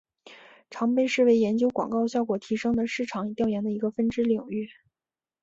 [0.71, 4.67] 常被视为研究广告效果提升的市场调研的一个分支领域。